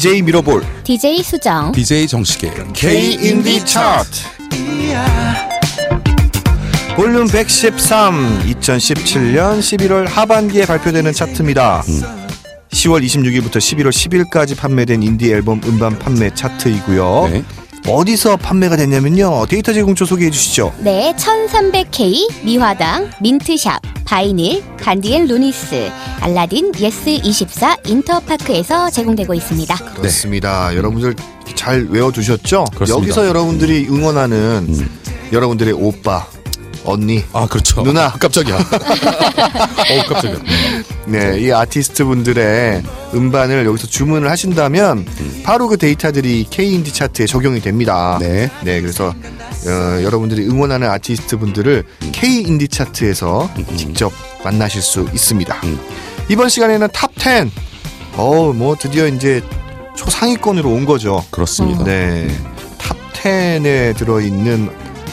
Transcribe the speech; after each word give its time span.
DJ 0.00 0.22
미러볼 0.22 0.64
DJ 0.82 1.22
수정. 1.22 1.72
DJ 1.72 2.06
정식의 2.06 2.50
K 2.72 3.18
인디 3.20 3.62
차트 3.62 4.08
볼륨 6.96 7.28
113 7.28 8.14
2017년 8.46 9.58
11월 9.58 10.06
하반기에 10.08 10.64
발표되는 10.64 11.12
차트입니다. 11.12 11.82
10월 11.82 13.04
26일부터 13.04 13.58
11월 13.58 13.90
10일까지 13.90 14.56
판매된 14.56 15.02
인디 15.02 15.30
앨범 15.30 15.60
음반 15.66 15.98
판매 15.98 16.32
차트이고요. 16.32 17.28
네. 17.30 17.44
어디서 17.94 18.36
판매가 18.36 18.76
됐냐면요. 18.76 19.46
데이터 19.46 19.72
제공처 19.72 20.04
소개해 20.04 20.30
주시죠. 20.30 20.72
네, 20.78 21.12
1300K, 21.16 22.44
미화당, 22.44 23.10
민트샵, 23.20 23.82
바이닐, 24.04 24.62
반디앤루니스, 24.76 25.90
알라딘, 26.20 26.72
예스24, 26.72 27.88
인터파크에서 27.88 28.90
제공되고 28.90 29.34
있습니다. 29.34 29.74
그렇습니다. 29.96 30.74
여러분들 30.76 31.14
잘 31.56 31.86
외워두셨죠? 31.90 32.64
그렇습니다. 32.74 32.94
여기서 33.02 33.26
여러분들이 33.26 33.86
응원하는 33.90 34.88
여러분들의 35.32 35.74
오빠, 35.74 36.26
언니, 36.84 37.24
아 37.32 37.46
그렇죠. 37.46 37.82
누나. 37.82 38.10
깜짝이야. 38.18 38.56
어 38.56 40.02
깜짝이야. 40.08 40.38
네, 41.10 41.40
이 41.40 41.52
아티스트 41.52 42.04
분들의 42.04 42.82
음반을 43.14 43.66
여기서 43.66 43.86
주문을 43.86 44.30
하신다면 44.30 45.04
바로 45.42 45.68
그 45.68 45.76
데이터들이 45.76 46.46
K인디 46.48 46.92
차트에 46.92 47.26
적용이 47.26 47.60
됩니다. 47.60 48.18
네. 48.20 48.50
네, 48.62 48.80
그래서 48.80 49.08
어, 49.08 50.02
여러분들이 50.02 50.46
응원하는 50.46 50.88
아티스트 50.88 51.38
분들을 51.38 51.84
K인디 52.12 52.68
차트에서 52.68 53.50
직접 53.76 54.12
만나실 54.44 54.80
수 54.82 55.08
있습니다. 55.12 55.60
음. 55.64 55.80
이번 56.28 56.48
시간에는 56.48 56.88
top 56.92 57.10
10. 57.18 57.50
어, 58.16 58.52
뭐 58.52 58.76
드디어 58.76 59.06
이제 59.06 59.42
초상위권으로 59.96 60.70
온 60.70 60.86
거죠. 60.86 61.24
그렇습니다. 61.30 61.84
네. 61.84 62.28
top 62.78 62.96
10에 63.12 63.96
들어있는 63.96 64.70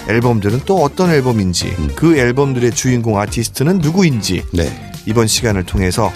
앨범들은 0.09 0.61
또 0.66 0.81
어떤 0.81 1.11
앨범인지, 1.11 1.75
음. 1.79 1.91
그 1.95 2.17
앨범들의 2.17 2.72
주인공 2.72 3.19
아티스트는 3.19 3.79
누구인지, 3.79 4.44
네. 4.52 4.86
이번 5.08 5.25
시간을 5.25 5.63
통해서 5.63 6.11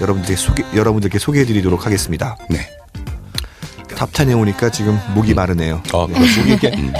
여러분들께 0.00 0.36
소개 0.36 0.62
여러분들께 0.74 1.18
소개해드리도록 1.18 1.86
하겠습니다. 1.86 2.36
네. 2.50 2.68
top 3.88 4.13
10에 4.13 4.38
오니까 4.38 4.70
지금 4.70 4.98
목이 5.14 5.32
마르네요. 5.34 5.82
아 5.92 6.06
네, 6.06 6.14
그렇죠. 6.18 6.40
목이 6.40 6.50
이렇게 6.52 6.68
음, 6.76 6.92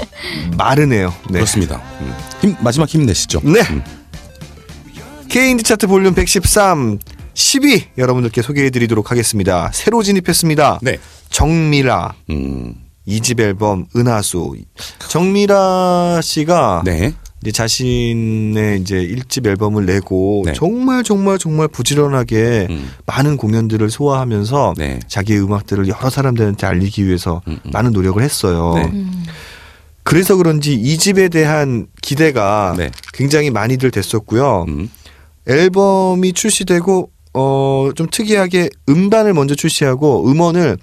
마르네요. 0.57 1.13
네. 1.29 1.33
그렇습니다. 1.33 1.81
음. 2.01 2.13
힘 2.41 2.55
마지막 2.59 2.89
힘내시죠. 2.89 3.41
네. 3.43 3.61
음. 3.69 3.83
K인디 5.29 5.63
차트 5.63 5.85
볼륨 5.87 6.15
113 6.15 6.97
10위 7.35 7.85
여러분들께 7.99 8.41
소개해드리도록 8.41 9.11
하겠습니다. 9.11 9.69
새로 9.73 10.01
진입했습니다. 10.01 10.79
네. 10.81 10.99
정미라 11.29 12.15
음. 12.31 12.75
2집 13.07 13.39
앨범 13.39 13.85
은하수. 13.95 14.55
정미라 15.07 16.21
씨가 16.23 16.81
네. 16.83 17.13
이제 17.43 17.51
자신의 17.51 18.81
이제 18.81 18.95
1집 18.97 19.47
앨범을 19.47 19.85
내고 19.85 20.43
네. 20.45 20.53
정말 20.53 21.03
정말 21.03 21.39
정말 21.39 21.67
부지런하게 21.67 22.67
음. 22.69 22.91
많은 23.07 23.37
공연들을 23.37 23.89
소화하면서 23.89 24.75
네. 24.77 24.99
자기의 25.07 25.41
음악들을 25.43 25.87
여러 25.87 26.09
사람들한테 26.09 26.67
알리기 26.67 27.05
위해서 27.05 27.41
음, 27.47 27.59
음. 27.65 27.71
많은 27.71 27.91
노력을 27.93 28.21
했어요. 28.21 28.73
네. 28.75 28.85
음. 28.93 29.23
그래서 30.03 30.35
그런지 30.35 30.73
이 30.75 30.97
집에 30.97 31.29
대한 31.29 31.87
기대가 32.01 32.75
네. 32.77 32.91
굉장히 33.13 33.49
많이들 33.49 33.89
됐었고요. 33.91 34.65
음. 34.67 34.89
앨범이 35.47 36.33
출시되고 36.33 37.09
어 37.33 37.91
좀 37.95 38.07
특이하게 38.11 38.69
음반을 38.89 39.33
먼저 39.33 39.55
출시하고 39.55 40.29
음원을 40.29 40.77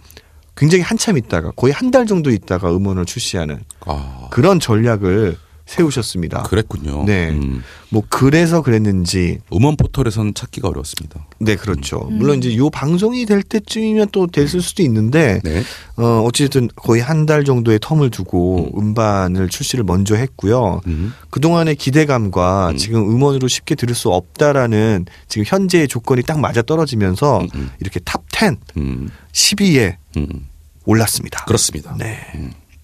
굉장히 0.57 0.83
한참 0.83 1.17
있다가 1.17 1.53
거의 1.53 1.73
한 1.73 1.91
달 1.91 2.07
정도 2.07 2.31
있다가 2.31 2.71
음원을 2.75 3.05
출시하는 3.07 3.61
아 3.87 4.27
그런 4.31 4.59
전략을 4.59 5.37
세우셨습니다. 5.69 6.43
그랬군요. 6.45 7.05
네. 7.05 7.29
음. 7.29 7.63
뭐 7.91 8.03
그래서 8.09 8.63
그랬는지 8.63 9.39
음원 9.53 9.77
포털에서는 9.77 10.33
찾기가 10.35 10.69
어려웠습니다. 10.69 11.27
네 11.41 11.57
그렇죠. 11.57 12.01
물론 12.11 12.39
이제 12.39 12.57
요 12.57 12.71
방송이 12.71 13.27
될 13.27 13.43
때쯤이면 13.43 14.09
또 14.13 14.27
됐을 14.27 14.61
수도 14.63 14.83
있는데 14.83 15.41
네. 15.45 15.63
어 15.97 16.23
어쨌든 16.27 16.69
거의 16.75 17.03
한 17.03 17.29
달 17.29 17.45
정도의 17.45 17.79
텀을 17.81 18.11
두고 18.11 18.71
음. 18.81 18.95
반을 18.95 19.51
출시를 19.51 19.85
먼저 19.85 20.15
했고요. 20.17 20.81
음. 20.87 21.13
그동안의 21.29 21.77
기대감과 21.77 22.71
음. 22.71 22.77
지금 22.79 23.03
음원으로 23.03 23.49
쉽게 23.49 23.75
들을 23.75 23.95
수 23.95 24.09
없다라는 24.11 25.05
지금 25.29 25.45
현재의 25.47 25.89
조건이 25.89 26.23
딱 26.23 26.41
맞아 26.41 26.63
떨어지면서 26.63 27.41
음, 27.41 27.49
음. 27.55 27.71
이렇게 27.81 28.01
top 28.01 28.23
10, 28.33 28.57
음. 28.79 29.11
10위에 29.33 29.97
음. 30.17 30.47
올랐습니다. 30.87 31.45
그렇습니다. 31.45 31.95
네. 31.99 32.17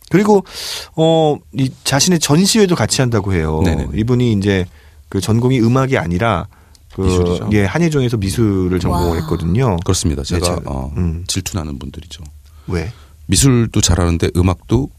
음. 0.05 0.09
그리고 0.11 0.45
어 0.97 1.37
이 1.57 1.71
자신의 1.85 2.19
전시회도 2.19 2.75
같이 2.75 3.01
한다고 3.01 3.33
해요. 3.33 3.61
네네. 3.65 3.89
이분이 3.95 4.33
이제 4.33 4.65
그 5.09 5.21
전공이 5.21 5.61
음악이 5.61 5.97
아니라 5.99 6.47
그 6.95 7.03
미술이죠. 7.03 7.51
예, 7.53 7.65
한예종에서 7.65 8.17
미술을 8.17 8.81
전공을 8.81 9.09
와. 9.11 9.15
했거든요. 9.17 9.77
그렇습니다. 9.85 10.23
네, 10.23 10.29
제가 10.41 10.47
저- 10.47 10.63
어, 10.67 10.93
음. 10.97 11.25
질투나는 11.29 11.79
분들이죠. 11.79 12.23
왜? 12.69 12.93
미술도 13.27 13.81
잘하는데 13.81 14.31
음악도 14.37 14.91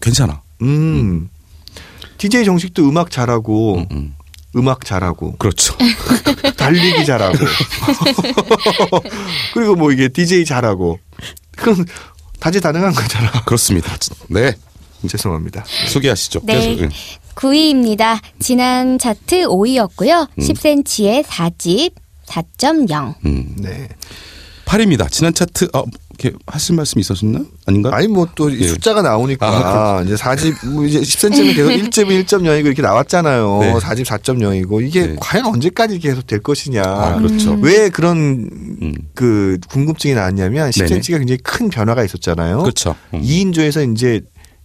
괜찮아. 0.00 0.40
음. 0.62 1.28
DJ 2.18 2.44
정식도 2.44 2.86
음악 2.88 3.10
잘하고 3.10 3.78
음, 3.78 3.86
음. 3.92 4.14
음악 4.56 4.84
잘하고 4.84 5.36
그렇죠. 5.36 5.74
달리기 6.56 7.04
잘하고 7.06 7.38
그리고 9.54 9.76
뭐 9.76 9.92
이게 9.92 10.08
DJ 10.08 10.44
잘하고 10.44 10.98
그럼 11.56 11.84
다재다능한 12.40 12.92
거잖아. 12.94 13.30
그렇습니다. 13.44 13.96
네. 14.28 14.54
죄송합니다. 15.08 15.64
소개하시죠. 15.88 16.40
네. 16.44 16.54
계속. 16.54 16.82
응. 16.82 16.90
9위입니다. 17.34 18.20
지난 18.38 18.98
차트 18.98 19.46
5위였고요. 19.46 20.28
음. 20.28 20.42
10cm의 20.42 21.24
4집 21.24 21.92
4.0. 22.26 23.14
음. 23.24 23.56
네. 23.58 23.88
8위입니다. 24.66 25.10
지난 25.10 25.32
차트 25.32 25.68
아, 25.72 25.84
이렇게 26.20 26.36
하실 26.46 26.76
말씀 26.76 27.00
있으셨나? 27.00 27.44
아닌가? 27.66 27.90
아니 27.94 28.06
뭐또 28.06 28.52
예. 28.52 28.68
숫자가 28.68 29.00
나오니까 29.00 29.46
아, 29.48 30.02
이제 30.02 30.14
4집 30.14 30.68
뭐 30.68 30.84
이제 30.84 31.00
10cm는 31.00 31.56
계속 31.56 31.70
1집 31.70 32.26
1.0이고 32.26 32.66
이렇게 32.66 32.82
나왔잖아요. 32.82 33.58
네. 33.60 33.72
4집 33.72 34.04
4.0이고 34.04 34.86
이게 34.86 35.06
네. 35.06 35.16
과연 35.18 35.46
언제까지 35.46 35.98
계속 35.98 36.26
될 36.26 36.40
것이냐. 36.40 36.82
아, 36.84 37.16
그렇죠. 37.16 37.54
음. 37.54 37.62
왜 37.62 37.88
그런 37.88 38.48
음. 38.82 38.94
그 39.14 39.58
궁금증이 39.70 40.14
나왔냐면 40.14 40.70
네네. 40.70 40.86
10cm가 40.86 41.18
굉장히 41.18 41.38
큰 41.38 41.70
변화가 41.70 42.04
있었잖아요. 42.04 42.58
그렇죠. 42.58 42.94
음. 43.14 43.22
2인조에서 43.22 43.90
이제 43.92 44.20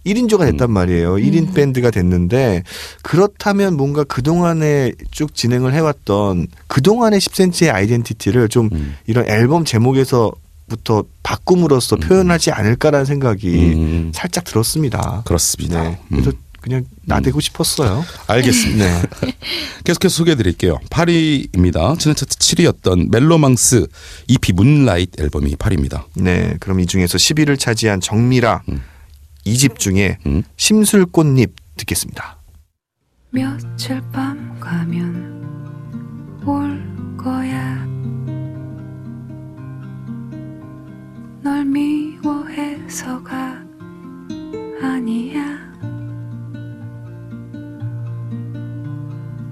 1인조가 0.05 0.51
됐단 0.51 0.71
말이에요. 0.71 1.15
1인 1.15 1.55
밴드가 1.55 1.89
됐는데 1.89 2.63
그렇다면 3.01 3.75
뭔가 3.75 4.03
그동안에 4.03 4.91
쭉 5.09 5.33
진행을 5.33 5.73
해왔던 5.73 6.47
그동안의 6.67 7.19
10cm의 7.19 7.73
아이덴티티를 7.73 8.49
좀 8.49 8.69
음. 8.71 8.95
이런 9.07 9.27
앨범 9.27 9.65
제목에서 9.65 10.31
부터 10.67 11.03
바꿈으로써 11.23 11.95
표현하지 11.95 12.51
않을까라는 12.51 13.05
생각이 13.05 13.73
음. 13.75 14.11
살짝 14.13 14.43
들었습니다. 14.43 15.21
그렇습니다. 15.25 15.83
네. 15.83 15.99
그래서 16.09 16.31
음. 16.31 16.45
그냥 16.61 16.83
나대고 17.03 17.39
싶었어요. 17.41 18.03
알겠습니다. 18.25 19.01
네. 19.01 19.07
계속해서 19.85 20.15
소개해 20.15 20.35
드릴게요. 20.35 20.79
8위입니다. 20.89 21.99
지난 21.99 22.15
차트 22.15 22.37
7위였던 22.37 23.11
멜로망스 23.11 23.85
EP 24.27 24.53
문라이트 24.53 25.21
앨범이 25.21 25.55
8위입니다. 25.57 26.05
네. 26.15 26.55
그럼 26.59 26.79
이 26.79 26.87
중에서 26.87 27.19
10위를 27.19 27.59
차지한 27.59 28.01
정미라 28.01 28.63
음. 28.69 28.81
이집 29.43 29.77
중에 29.77 30.17
음. 30.25 30.41
심술꽃잎 30.57 31.53
듣겠습니다. 31.77 32.39
며칠 33.29 34.01
밤 34.11 34.59
가면 34.59 35.54
서가 42.87 43.63
아니야. 44.81 45.73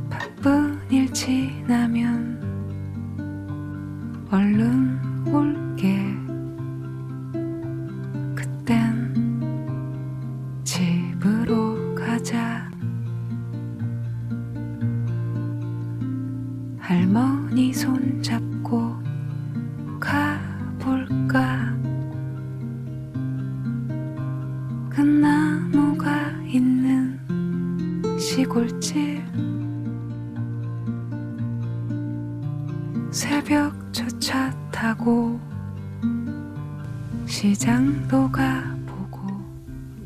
바쁜 0.10 0.80
일 0.90 1.12
지나면 1.12 2.40
얼른 4.30 5.28
올게 5.28 6.23
새벽 33.14 33.72
저차 33.94 34.52
타고 34.72 35.40
시장도 37.28 38.32
가보고 38.32 39.20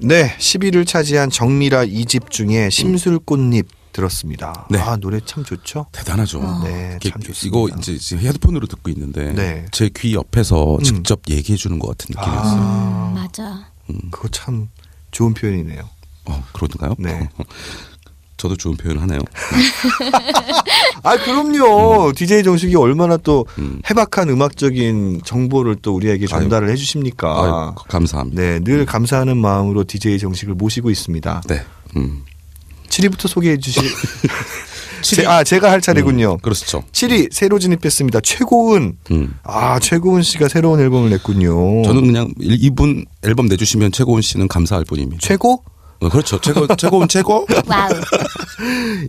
네, 0.01 0.35
10위를 0.37 0.85
차지한 0.85 1.29
정미라 1.29 1.85
2집 1.85 2.29
중에 2.29 2.69
심술꽃잎 2.69 3.65
들었습니다. 3.93 4.67
네. 4.69 4.77
아, 4.79 4.97
노래 4.97 5.21
참 5.25 5.45
좋죠? 5.45 5.85
대단하죠. 5.93 6.41
네, 6.65 6.97
이게 6.97 7.09
참 7.09 7.21
좋습니다. 7.21 7.47
이거 7.47 7.77
이제 7.77 7.97
지금 7.97 8.23
헤드폰으로 8.23 8.67
듣고 8.67 8.91
있는데 8.91 9.31
네. 9.31 9.65
제귀 9.71 10.13
옆에서 10.13 10.75
음. 10.75 10.83
직접 10.83 11.21
얘기해 11.29 11.55
주는 11.55 11.79
것 11.79 11.97
같은 11.97 12.13
느낌이었어요. 12.13 12.61
아. 12.61 13.07
음, 13.07 13.13
맞아. 13.15 13.71
그거 14.11 14.27
참 14.27 14.67
좋은 15.11 15.33
표현이네요. 15.33 15.89
어, 16.25 16.43
그런가요? 16.51 16.95
네. 16.99 17.29
저도 18.37 18.55
좋은 18.55 18.77
표현 18.77 18.99
하네요. 18.99 19.19
아, 21.03 21.17
그럼요. 21.17 22.13
DJ 22.15 22.43
정식이 22.43 22.75
얼마나 22.75 23.17
또 23.17 23.45
음. 23.57 23.81
해박한 23.89 24.29
음악적인 24.29 25.21
정보를 25.25 25.77
또 25.81 25.95
우리에게 25.95 26.27
전달을 26.27 26.69
해주십니까? 26.69 27.27
아유, 27.75 27.75
감사합니다. 27.89 28.41
네, 28.41 28.59
늘 28.59 28.85
감사하는 28.85 29.37
마음으로 29.37 29.83
DJ 29.83 30.19
정식을 30.19 30.53
모시고 30.55 30.89
있습니다. 30.89 31.41
네. 31.47 31.63
음. 31.95 32.23
7위부터 32.89 33.27
소개해 33.27 33.57
주실. 33.57 33.83
칠위. 35.03 35.21
제, 35.21 35.27
아, 35.27 35.43
제가 35.43 35.69
할 35.71 35.79
차례군요. 35.81 36.33
음, 36.33 36.37
그렇죠. 36.41 36.83
7위 36.91 37.29
새로 37.31 37.59
진입했습니다. 37.59 38.19
최고은. 38.21 38.97
음. 39.11 39.35
아, 39.43 39.79
최고은 39.79 40.23
씨가 40.23 40.47
새로운 40.47 40.79
앨범을 40.79 41.09
냈군요. 41.11 41.83
저는 41.83 42.05
그냥 42.07 42.33
일- 42.39 42.57
이분 42.63 43.05
앨범 43.23 43.45
내주시면 43.47 43.91
최고원 43.91 44.21
씨는 44.21 44.47
감사할 44.47 44.85
뿐입니다. 44.85 45.19
최고? 45.21 45.63
어, 45.99 46.09
그렇죠. 46.09 46.39
최고 46.39 46.67
최고은 46.75 47.07
최고. 47.07 47.45
Wow. 47.67 47.89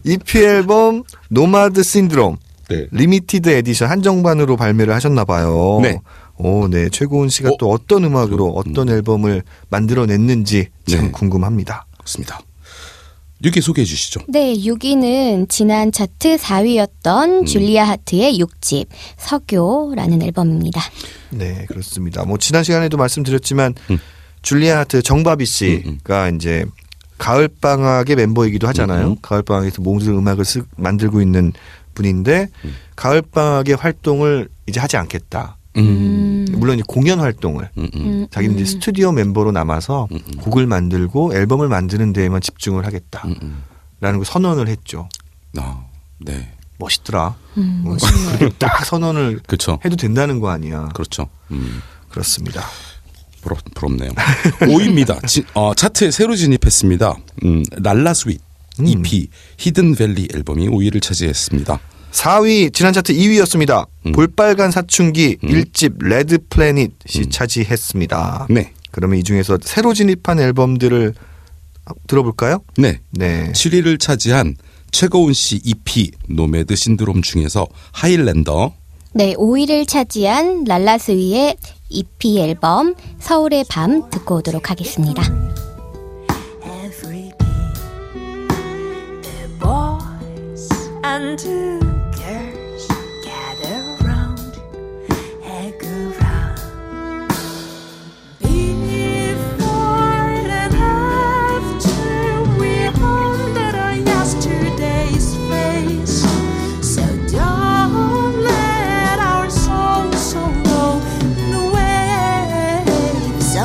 EP 0.05 0.39
앨범 0.39 1.05
Nomad 1.29 1.83
Syndrome 1.83 2.37
네. 2.69 2.87
limited 2.91 3.49
edition 3.49 3.91
한정판으로 3.91 4.57
발매를 4.57 4.95
하셨나 4.95 5.25
봐요. 5.25 5.81
네. 5.83 6.01
오, 6.37 6.69
네. 6.69 6.89
최고은 6.89 7.29
씨가 7.29 7.51
어? 7.51 7.57
또 7.59 7.71
어떤 7.71 8.05
음악으로 8.05 8.49
어떤 8.51 8.89
앨범을 8.89 9.43
만들어냈는지 9.71 10.69
참 10.87 11.07
네. 11.07 11.11
궁금합니다. 11.11 11.87
그렇습니다. 11.97 12.41
6위 13.43 13.61
소개해 13.61 13.85
주시죠. 13.85 14.21
네, 14.29 14.55
6위는 14.55 15.49
지난 15.49 15.93
차트 15.93 16.37
4위였던 16.37 17.47
줄리아 17.47 17.85
하트의 17.85 18.39
6집 18.41 18.87
서교라는 19.17 20.23
앨범입니다. 20.23 20.81
네, 21.31 21.65
그렇습니다. 21.69 22.25
뭐 22.25 22.37
지난 22.39 22.65
시간에도 22.65 22.97
말씀드렸지만 22.97 23.75
음. 23.91 23.99
줄리아 24.43 24.81
하트 24.81 25.03
정바비 25.03 25.45
씨가 25.47 26.31
이제 26.31 26.65
가을 27.19 27.49
방학의 27.49 28.17
멤버이기도 28.17 28.69
하잖아요. 28.69 29.07
음, 29.07 29.11
음. 29.13 29.17
가을 29.21 29.43
방학에서 29.43 29.83
모든 29.83 30.17
음악을 30.17 30.45
쓱 30.45 30.67
만들고 30.77 31.21
있는 31.21 31.53
분인데 31.95 32.49
음. 32.65 32.75
가을 32.97 33.23
방학의 33.23 33.75
활동을 33.77 34.49
이제 34.67 34.81
하지 34.81 34.97
않겠다. 34.97 35.57
음. 35.77 36.47
물론 36.51 36.79
이 36.79 36.83
공연 36.83 37.21
활동을 37.21 37.71
음, 37.79 37.89
음. 37.95 38.01
음, 38.01 38.27
자기는 38.31 38.57
이제 38.57 38.65
음. 38.65 38.67
스튜디오 38.67 39.13
멤버로 39.13 39.53
남아서 39.53 40.09
음, 40.11 40.19
음. 40.27 40.37
곡을 40.39 40.67
만들고 40.67 41.35
앨범을 41.35 41.69
만드는 41.69 42.13
데에만 42.13 42.41
집중을 42.41 42.85
하겠다라는 42.87 43.37
음, 43.43 43.63
음. 44.03 44.19
거 44.19 44.25
선언을 44.25 44.69
했죠. 44.69 45.09
아, 45.57 45.85
네. 46.19 46.53
멋있더라. 46.79 47.35
음, 47.57 47.81
뭐 47.85 47.97
딱 48.59 48.85
선언을 48.85 49.41
그렇죠. 49.47 49.79
해도 49.85 49.97
된다는 49.97 50.41
거 50.41 50.51
아니야. 50.51 50.89
그렇죠. 50.95 51.29
음. 51.51 51.83
그렇습니다. 52.09 52.63
부럽, 53.49 53.59
부럽네요. 53.75 54.11
5위입니다. 54.61 55.27
지, 55.27 55.45
어, 55.55 55.75
차트에 55.75 56.11
새로 56.11 56.37
진입했습니다. 56.37 57.17
음, 57.45 57.63
랄라 57.83 58.15
스윗 58.15 58.41
음. 58.81 58.87
EP 58.87 59.29
Hidden 59.57 59.95
Valley 59.95 60.29
앨범이 60.35 60.69
5위를 60.69 61.01
차지했습니다. 61.03 61.81
4위 62.13 62.73
지난 62.73 62.93
차트 62.93 63.13
2위였습니다. 63.13 63.87
음. 64.07 64.13
볼빨간 64.13 64.71
사춘기 64.71 65.37
음. 65.43 65.49
일 65.49 65.65
1집 65.65 66.05
Red 66.05 66.39
Planet이 66.49 66.91
음. 67.17 67.31
차지했습니다. 67.31 68.47
네. 68.51 68.73
그러면 68.91 69.19
이 69.19 69.25
중에서 69.25 69.59
새로 69.63 69.95
진입한 69.95 70.41
앨범들을 70.41 71.15
들어볼까요? 72.07 72.63
네. 72.77 73.01
네. 73.11 73.51
7위를 73.53 73.99
차지한 73.99 74.57
최고은 74.91 75.33
씨 75.33 75.61
EP 75.65 76.11
Nomad 76.29 76.75
Syndrome 76.75 77.23
중에서 77.23 77.67
하일랜더 77.93 78.75
네, 79.19 79.35
5위를 79.35 79.89
차지한 79.89 80.63
랄라스위의 80.63 81.57
EP 81.89 82.39
앨범 82.39 82.95
서울의 83.19 83.65
밤 83.69 84.09
듣고 84.11 84.37
오도록 84.37 84.71
하겠습니다. 84.71 85.25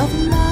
Of 0.04 0.12
love. 0.28 0.44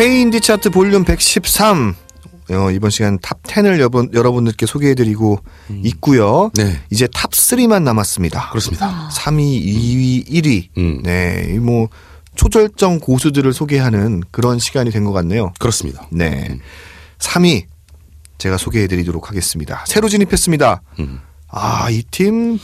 K인디 0.00 0.42
차트 0.42 0.68
볼륨 0.68 1.04
113. 1.04 1.94
어, 2.50 2.70
이번 2.70 2.90
시간 2.90 3.18
top 3.18 3.42
10을 3.44 3.78
여러분, 3.78 4.10
여러분들께 4.12 4.66
소개해드리고 4.66 5.38
있고요. 5.84 6.50
네. 6.54 6.78
이제 6.90 7.08
top 7.14 7.30
3만 7.30 7.82
남았습니다. 7.82 8.50
그렇습니다. 8.50 9.08
3위, 9.10 9.64
2위, 9.64 10.28
1위. 10.28 10.68
음. 10.76 11.00
네, 11.02 11.46
이뭐 11.54 11.88
초절정 12.34 13.00
고수들을 13.00 13.50
소개하는 13.54 14.22
그런 14.30 14.58
시간이 14.58 14.90
된 14.90 15.02
것 15.06 15.12
같네요. 15.12 15.54
그렇습니다. 15.58 16.06
네. 16.12 16.58
3위 17.18 17.64
제가 18.36 18.58
소개해드리도록 18.58 19.30
하겠습니다. 19.30 19.82
새로 19.88 20.10
진입했습니다. 20.10 20.82
음. 20.98 21.20
아, 21.48 21.88
이 21.90 22.02
팀 22.10 22.58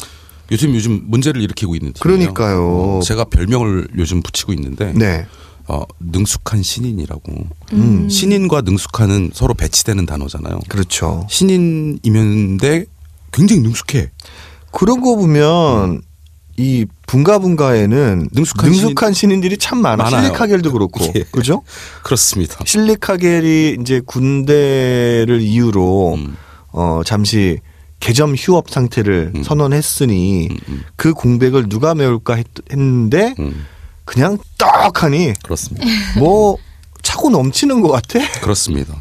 요즘 0.50 0.74
요즘 0.74 1.00
문제를 1.06 1.40
일으키고 1.40 1.74
있는 1.76 1.94
팀이에요. 1.94 2.02
그러니까요. 2.34 2.98
어, 2.98 3.00
제가 3.02 3.24
별명을 3.24 3.88
요즘 3.96 4.20
붙이고 4.20 4.52
있는데 4.52 4.92
네. 4.94 5.24
어, 5.69 5.85
능숙한 6.00 6.62
신인이라고. 6.62 7.33
음. 7.73 8.09
신인과 8.09 8.62
능숙한은 8.62 9.31
서로 9.35 9.54
배치되는 9.54 10.07
단어잖아요. 10.07 10.61
그렇죠. 10.69 11.26
신인이면데 11.31 12.87
굉장히 13.33 13.62
능숙해. 13.62 14.11
그런 14.73 15.00
거 15.00 15.16
보면 15.16 16.02
이 16.57 16.87
분가 17.07 17.38
분가에는 17.38 18.28
능숙한 18.33 18.71
능숙한 18.71 19.12
신인 19.14 19.40
들이 19.40 19.57
참 19.57 19.78
많아. 19.78 20.04
많아요. 20.04 20.23
실리카겔도 20.23 20.73
그렇고. 20.73 21.04
예. 21.16 21.25
그죠? 21.31 21.62
그렇습니다. 22.02 22.59
실리카겔이 22.64 23.78
이제 23.81 24.00
군대를 24.04 25.40
이유로 25.40 26.14
음. 26.14 26.37
어 26.73 27.02
잠시 27.04 27.59
개점 28.00 28.35
휴업 28.35 28.69
상태를 28.69 29.33
음. 29.37 29.42
선언했으니 29.42 30.49
음. 30.69 30.85
그 30.97 31.14
공백을 31.14 31.69
누가 31.69 31.95
메울까 31.95 32.35
했, 32.35 32.47
했는데 32.71 33.35
음, 33.38 33.64
그냥 34.12 34.37
떡하니 34.59 35.33
그렇습니다. 35.42 35.87
뭐 36.19 36.59
차고 37.02 37.31
넘치는 37.31 37.81
것 37.81 37.88
같아. 37.88 38.21
그렇습니다. 38.40 38.95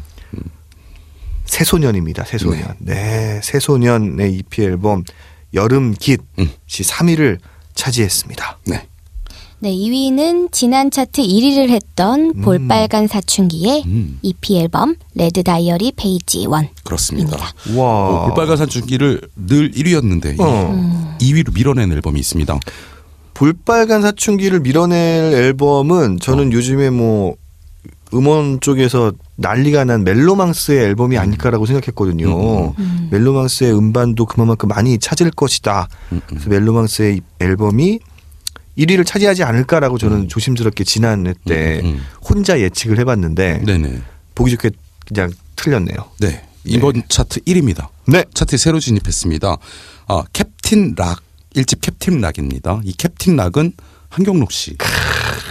새소년입니다. 1.44 2.24
새소년. 2.24 2.74
네, 2.78 3.38
새소년의 3.42 4.32
EP 4.36 4.62
앨범 4.62 5.04
여름 5.52 5.92
깃이 5.92 6.16
음. 6.38 6.50
3위를 6.66 7.38
차지했습니다. 7.74 8.58
네. 8.68 8.86
네, 9.58 9.70
2위는 9.70 10.50
지난 10.50 10.90
차트 10.90 11.20
1위를 11.20 11.68
했던 11.68 12.32
볼빨간 12.40 13.06
사춘기의 13.06 13.84
음. 13.84 14.18
EP 14.22 14.58
앨범 14.58 14.96
Red 15.14 15.42
Diary 15.42 15.92
Page 15.94 16.40
1. 16.40 16.48
그렇습니다. 16.84 17.36
와. 17.76 17.84
어, 17.84 18.26
볼빨간 18.28 18.56
사춘기를 18.56 19.20
늘 19.36 19.70
1위였는데 19.72 20.40
어. 20.40 21.16
2위로 21.20 21.54
밀어낸 21.54 21.92
앨범이 21.92 22.18
있습니다. 22.18 22.58
볼빨간 23.34 24.02
사춘기를 24.02 24.60
밀어낼 24.60 25.32
앨범은 25.32 26.18
저는 26.20 26.52
요즘에 26.52 26.90
뭐 26.90 27.36
음원 28.14 28.60
쪽에서 28.60 29.12
난리가 29.36 29.84
난 29.84 30.04
멜로망스의 30.04 30.84
앨범이 30.84 31.16
아닐까라고 31.16 31.64
생각했거든요. 31.66 32.74
음. 32.78 33.08
멜로망스의 33.10 33.76
음반도 33.76 34.26
그만큼 34.26 34.68
많이 34.68 34.98
찾을 34.98 35.30
것이다. 35.30 35.88
음, 36.12 36.16
음. 36.16 36.20
그래서 36.26 36.50
멜로망스의 36.50 37.20
앨범이 37.40 38.00
1위를 38.76 39.06
차지하지 39.06 39.44
않을까라고 39.44 39.98
저는 39.98 40.28
조심스럽게 40.28 40.84
지난해 40.84 41.34
때 41.46 41.80
음, 41.82 41.86
음. 41.86 42.02
혼자 42.22 42.60
예측을 42.60 42.98
해봤는데 42.98 43.62
네네. 43.64 44.02
보기 44.34 44.50
좋게 44.52 44.70
그냥 45.06 45.30
틀렸네요. 45.56 45.96
네. 46.20 46.44
이번 46.64 47.02
차트 47.08 47.40
1위입니다. 47.40 47.88
네. 48.06 48.24
차트에 48.32 48.56
새로 48.56 48.78
진입했습니다. 48.78 49.56
아, 50.08 50.22
캡틴 50.32 50.94
락. 50.96 51.20
1집 51.54 51.80
캡틴 51.80 52.20
락입니다. 52.20 52.80
이 52.84 52.92
캡틴 52.96 53.36
락은 53.36 53.72
한경록 54.08 54.52
씨. 54.52 54.76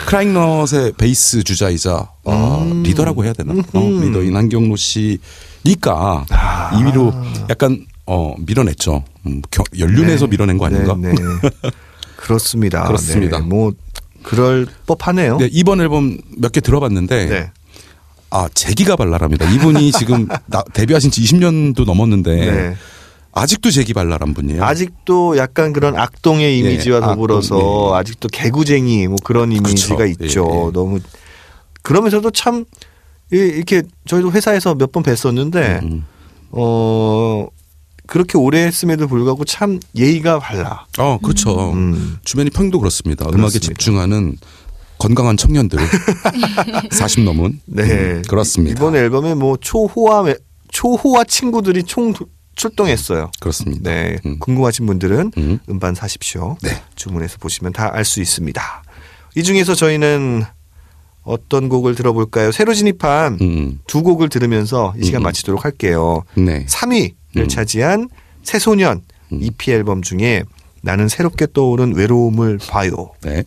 크라잉넛의 0.08 0.93
베이스 0.98 1.43
주자이자 1.43 2.10
어, 2.24 2.67
음. 2.70 2.84
리더라고 2.84 3.24
해야 3.24 3.34
되나? 3.34 3.53
어, 3.53 3.79
음흠. 3.79 4.05
리더인 4.05 4.36
한경록 4.36 4.77
씨니까 4.77 6.25
아. 6.29 6.70
2위로 6.74 7.50
약간 7.50 7.86
어, 8.05 8.34
밀어냈죠. 8.39 9.03
음, 9.27 9.41
겨- 9.51 9.63
연륜에서 9.77 10.27
밀어낸 10.27 10.58
거 10.58 10.65
아닌가? 10.65 10.96
네, 10.98 11.10
네. 11.13 11.50
그렇습니다. 12.17 12.84
그렇습니다. 12.88 13.39
네, 13.39 13.46
뭐 13.46 13.72
그럴 14.24 14.67
법하네요. 14.86 15.38
네, 15.38 15.50
이번 15.51 15.81
앨범 15.81 16.17
몇 16.38 16.51
개 16.51 16.62
들어봤는데 16.62 17.25
네. 17.27 17.51
아 18.31 18.48
재기가 18.53 18.96
발랄합니다. 18.96 19.50
이분이 19.51 19.91
지금 19.91 20.27
나- 20.48 20.63
데뷔하신 20.74 21.12
지 21.12 21.22
20년도 21.22 21.86
넘었는데 21.86 22.36
네. 22.36 22.75
아직도 23.33 23.71
재기 23.71 23.93
발랄한 23.93 24.33
분이에요. 24.33 24.63
아직도 24.63 25.38
약간 25.38 25.71
그런 25.73 25.95
악동의 25.97 26.57
이미지와 26.59 26.97
예, 26.97 27.01
더불어서 27.01 27.55
악동, 27.55 27.89
예. 27.95 28.00
아직도 28.00 28.27
개구쟁이 28.29 29.07
뭐 29.07 29.17
그런 29.23 29.51
이미지가 29.51 29.95
그렇죠. 29.97 30.23
있죠. 30.25 30.47
예, 30.51 30.67
예. 30.67 30.71
너무 30.73 31.00
그러면서도 31.81 32.31
참 32.31 32.65
이- 33.31 33.38
이렇게 33.38 33.83
저희도 34.05 34.31
회사에서 34.33 34.75
몇 34.75 34.91
번 34.91 35.03
뵀었는데 35.03 35.81
음. 35.83 36.05
어 36.51 37.47
그렇게 38.07 38.38
오래 38.38 38.65
했음에도 38.65 39.07
불구하고 39.07 39.45
참 39.45 39.79
예의가 39.95 40.39
발라. 40.39 40.85
어 41.00 41.17
그렇죠. 41.23 41.71
음. 41.71 42.17
주변이 42.25 42.50
평도 42.50 42.79
그렇습니다. 42.79 43.23
음악에 43.25 43.38
그렇습니다. 43.38 43.67
집중하는 43.67 44.35
건강한 44.97 45.38
청년들 45.38 45.79
40 46.91 47.23
넘은 47.23 47.61
네. 47.65 47.83
음, 47.83 48.21
그렇습니다. 48.27 48.77
이번 48.77 48.95
앨범에 48.95 49.33
뭐 49.35 49.55
초호화 49.59 50.23
매- 50.23 50.35
초호화 50.71 51.23
친구들이 51.23 51.83
총 51.83 52.11
도- 52.13 52.27
출동했어요. 52.55 53.31
그렇습니다. 53.39 53.89
네. 53.91 54.17
음. 54.25 54.39
궁금하신 54.39 54.86
분들은 54.86 55.31
음. 55.38 55.60
음반 55.70 55.96
사십시오. 55.96 56.58
네. 56.62 56.81
주문해서 56.96 57.38
보시면 57.39 57.74
다 57.74 57.89
알 57.93 58.05
수 58.05 58.22
있습니다. 58.22 58.62
이 59.36 59.43
중에서 59.43 59.75
저희는 59.75 60.43
어떤 61.24 61.70
곡을 61.70 61.96
들어볼까요? 61.96 62.51
새로 62.51 62.74
진입한 62.74 63.38
음. 63.41 63.79
두 63.88 64.03
곡을 64.03 64.29
들으면서 64.29 64.93
이 65.00 65.05
시간 65.05 65.22
음. 65.22 65.24
마치도록 65.24 65.63
할게요. 65.65 66.24
네. 66.36 66.65
3위를 66.65 67.13
음. 67.38 67.48
차지한 67.48 68.10
새소년 68.43 69.01
음. 69.31 69.39
EP 69.41 69.72
앨범 69.72 70.01
중에 70.01 70.43
나는 70.81 71.08
새롭게 71.08 71.48
떠오른 71.53 71.96
외로움을 71.96 72.58
봐요. 72.58 73.12
네. 73.22 73.43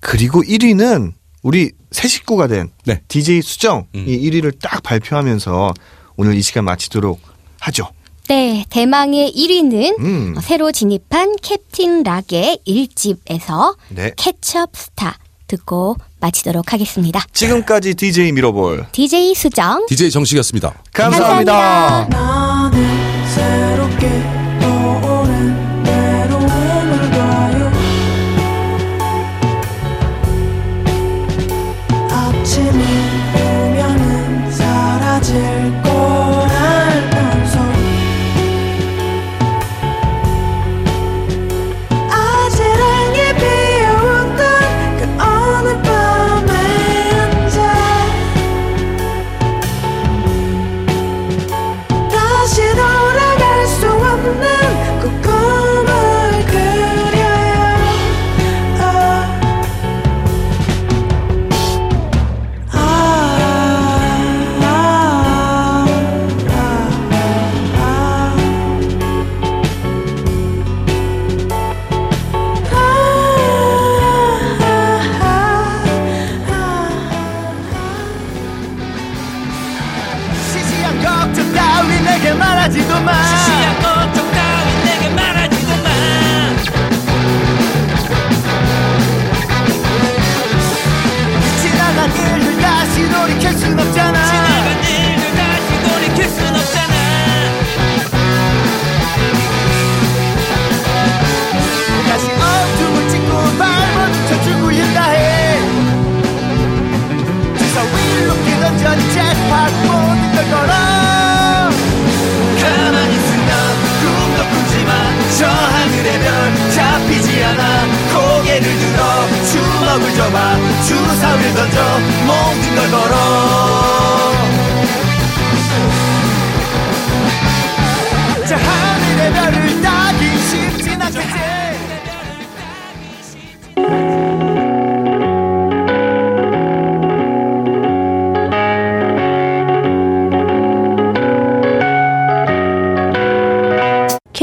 그리고 0.00 0.42
1위는 0.42 1.12
우리 1.42 1.72
새 1.90 2.08
식구가 2.08 2.46
된 2.46 2.70
네. 2.86 3.02
DJ 3.08 3.42
수정이 3.42 3.84
음. 3.94 4.06
1위를 4.06 4.58
딱 4.60 4.82
발표하면서 4.82 5.74
오늘 6.16 6.34
이 6.34 6.42
시간 6.42 6.64
마치도록 6.64 7.20
하죠. 7.60 7.88
네, 8.28 8.64
대망의 8.68 9.32
1위는 9.34 9.98
음. 10.00 10.34
새로 10.42 10.70
진입한 10.70 11.36
캡틴 11.40 12.02
락의 12.02 12.58
1집에서 12.66 13.76
네. 13.88 14.12
캐첩 14.16 14.70
스타 14.74 15.16
듣고 15.46 15.96
마치도록 16.20 16.72
하겠습니다. 16.74 17.24
지금까지 17.32 17.94
DJ 17.94 18.32
미러볼 18.32 18.86
DJ 18.92 19.34
수정 19.34 19.86
DJ 19.86 20.10
정식이었습니다. 20.10 20.74
감사합니다. 20.92 22.08
감사합니다. 22.10 22.78